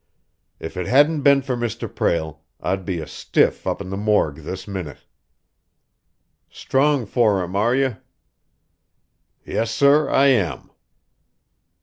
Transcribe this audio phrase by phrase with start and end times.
[0.59, 1.87] "If it hadn't been for Mr.
[1.87, 5.05] Prale, I'd be a stiff up in the morgue this minute."
[6.49, 7.97] "Strong for him, are you?"
[9.45, 10.71] "Yes, sir, I am!"